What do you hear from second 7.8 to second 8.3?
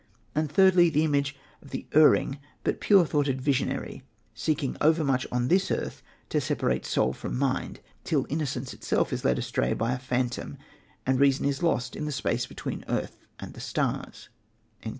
till